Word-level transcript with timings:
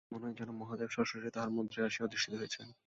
মনে 0.11 0.25
হয় 0.25 0.37
যেন 0.37 0.49
মহাদেব 0.61 0.89
সশরীরে 0.89 1.29
তাঁহার 1.31 1.51
মন্দিরে 1.51 1.85
আসিয়া 1.85 2.05
অধিষ্ঠিত 2.07 2.33
হইয়াছেন। 2.33 2.67